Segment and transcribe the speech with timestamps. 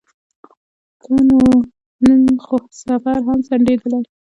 [1.03, 1.39] ښه نو
[2.05, 2.55] نن خو
[2.85, 4.01] سفر هم ځنډېدلی.